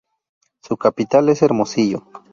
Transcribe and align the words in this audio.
Su 0.63 0.77
capital 0.77 1.29
es 1.29 1.43
Hermosillo. 1.43 2.07